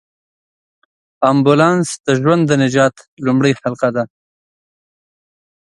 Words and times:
امبولانس 1.29 1.87
د 2.05 2.07
ژوند 2.19 2.43
د 2.47 2.51
نجات 2.63 2.95
لومړۍ 3.25 3.51
حلقه 3.61 3.89
ده. 3.95 4.03